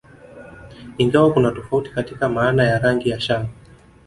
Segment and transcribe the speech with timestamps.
[0.97, 3.49] Ingawa kuna tofauti katika maana ya rangi ya shanga